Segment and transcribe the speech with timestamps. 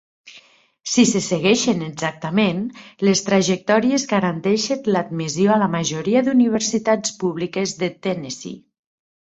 [0.93, 2.63] Si se segueixen exactament,
[3.09, 8.61] les trajectòries garanteixen l'admissió a la majoria d'universitats públiques de Tennessee.